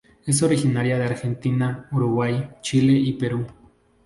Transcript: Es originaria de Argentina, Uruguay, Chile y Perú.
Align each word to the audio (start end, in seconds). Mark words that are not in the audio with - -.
Es 0.25 0.41
originaria 0.41 0.97
de 0.97 1.05
Argentina, 1.05 1.87
Uruguay, 1.91 2.49
Chile 2.63 2.93
y 2.93 3.13
Perú. 3.13 3.45